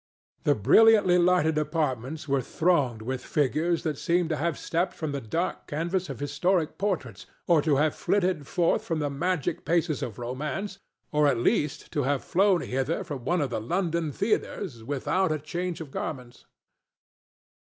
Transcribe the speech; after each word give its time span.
The 0.45 0.55
brilliantly 0.55 1.19
lighted 1.19 1.59
apartments 1.59 2.27
were 2.27 2.41
thronged 2.41 3.03
with 3.03 3.23
figures 3.23 3.83
that 3.83 3.99
seemed 3.99 4.29
to 4.29 4.35
have 4.35 4.57
stepped 4.57 4.95
from 4.95 5.11
the 5.11 5.21
dark 5.21 5.67
canvas 5.67 6.09
of 6.09 6.19
historic 6.19 6.79
portraits 6.79 7.27
or 7.45 7.61
to 7.61 7.75
have 7.75 7.93
flitted 7.93 8.47
forth 8.47 8.83
from 8.83 8.97
the 8.97 9.11
magic 9.11 9.63
pages 9.63 10.01
of 10.01 10.17
romance, 10.17 10.79
or 11.11 11.27
at 11.27 11.37
least 11.37 11.91
to 11.91 12.01
have 12.01 12.23
flown 12.23 12.61
hither 12.61 13.03
from 13.03 13.25
one 13.25 13.41
of 13.41 13.51
the 13.51 13.61
London 13.61 14.11
theatres 14.11 14.83
without 14.83 15.31
a 15.31 15.37
change 15.37 15.79
of 15.79 15.91
garments. 15.91 16.47